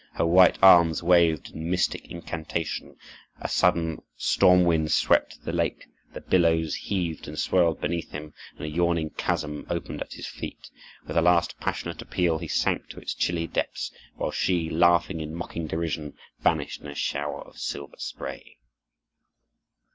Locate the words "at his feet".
10.01-10.71